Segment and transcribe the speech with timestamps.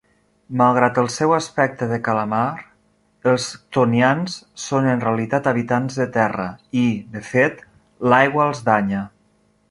[0.59, 2.45] Malgrat el seu aspecte de calamar,
[3.33, 6.47] els chthonians són en realitat habitants de terra
[6.85, 7.61] i, de fet,
[8.15, 9.03] l'aigua els danya.